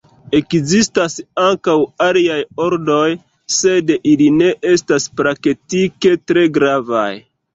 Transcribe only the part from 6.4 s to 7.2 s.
gravaj.